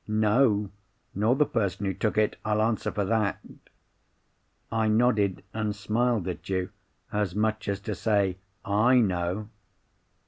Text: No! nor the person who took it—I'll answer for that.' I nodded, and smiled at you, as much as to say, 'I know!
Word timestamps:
No! 0.07 0.71
nor 1.13 1.35
the 1.35 1.45
person 1.45 1.85
who 1.85 1.93
took 1.93 2.17
it—I'll 2.17 2.59
answer 2.59 2.89
for 2.91 3.05
that.' 3.05 3.37
I 4.71 4.87
nodded, 4.87 5.43
and 5.53 5.75
smiled 5.75 6.27
at 6.27 6.49
you, 6.49 6.71
as 7.11 7.35
much 7.35 7.69
as 7.69 7.79
to 7.81 7.93
say, 7.93 8.39
'I 8.65 9.01
know! 9.01 9.49